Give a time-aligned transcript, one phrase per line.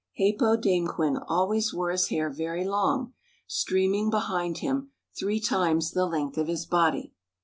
[0.19, 3.13] Hāpōdāmquen always wore his hair very long,
[3.45, 7.13] streaming behind him three times the length of his body.